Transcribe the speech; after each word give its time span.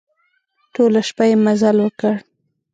ټوله 0.73 1.01
شپه 1.07 1.25
يې 1.29 1.35
مزل 1.45 1.77
وکړ. 1.81 2.15